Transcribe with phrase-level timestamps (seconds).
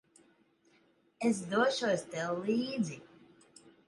[1.29, 2.99] Es došos tev līdzi.